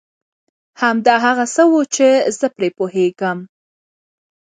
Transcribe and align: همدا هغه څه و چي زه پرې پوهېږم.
همدا 0.81 1.15
هغه 1.25 1.45
څه 1.53 1.63
و 1.69 1.73
چي 1.95 2.09
زه 2.39 2.47
پرې 2.55 2.69
پوهېږم. 2.77 3.37